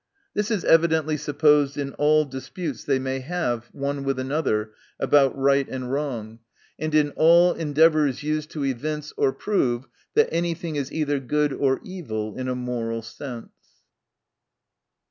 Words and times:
This 0.33 0.49
is 0.49 0.65
evidently 0.65 1.15
supposed 1.15 1.77
in 1.77 1.93
all 1.93 2.25
disputes 2.25 2.83
they 2.83 2.97
may 2.97 3.19
have 3.19 3.65
one 3.71 4.03
with 4.03 4.17
another, 4.17 4.71
about 4.99 5.37
right 5.37 5.69
and 5.69 5.91
wrong; 5.91 6.39
and 6.79 6.95
in 6.95 7.11
all 7.15 7.53
endeavors 7.53 8.23
used 8.23 8.49
to 8.53 8.63
evince 8.65 9.13
or 9.15 9.31
prove 9.31 9.85
that 10.15 10.33
any 10.33 10.55
thing 10.55 10.75
is 10.75 10.91
either 10.91 11.19
good 11.19 11.53
or 11.53 11.79
evil, 11.83 12.35
in 12.35 12.47
a 12.47 12.55
moral 12.55 13.03
sense. 13.03 13.51